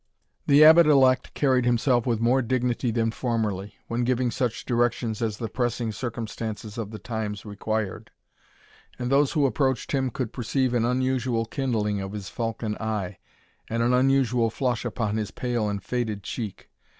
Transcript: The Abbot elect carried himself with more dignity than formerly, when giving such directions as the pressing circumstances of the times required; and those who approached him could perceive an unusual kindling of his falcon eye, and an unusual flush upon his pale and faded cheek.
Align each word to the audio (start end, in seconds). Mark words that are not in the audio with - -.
The 0.47 0.65
Abbot 0.65 0.87
elect 0.87 1.35
carried 1.35 1.63
himself 1.63 2.07
with 2.07 2.19
more 2.19 2.41
dignity 2.41 2.89
than 2.89 3.11
formerly, 3.11 3.75
when 3.87 4.03
giving 4.03 4.31
such 4.31 4.65
directions 4.65 5.21
as 5.21 5.37
the 5.37 5.47
pressing 5.47 5.91
circumstances 5.91 6.75
of 6.79 6.89
the 6.89 6.97
times 6.97 7.45
required; 7.45 8.09
and 8.97 9.11
those 9.11 9.33
who 9.33 9.45
approached 9.45 9.91
him 9.91 10.09
could 10.09 10.33
perceive 10.33 10.73
an 10.73 10.85
unusual 10.85 11.45
kindling 11.45 12.01
of 12.01 12.13
his 12.13 12.29
falcon 12.29 12.75
eye, 12.79 13.19
and 13.69 13.83
an 13.83 13.93
unusual 13.93 14.49
flush 14.49 14.85
upon 14.85 15.17
his 15.17 15.29
pale 15.29 15.69
and 15.69 15.83
faded 15.83 16.23
cheek. 16.23 16.71